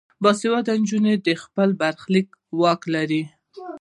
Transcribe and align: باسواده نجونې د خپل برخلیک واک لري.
باسواده 0.23 0.73
نجونې 0.81 1.13
د 1.27 1.27
خپل 1.43 1.69
برخلیک 1.81 2.27
واک 2.59 2.81
لري. 2.95 3.23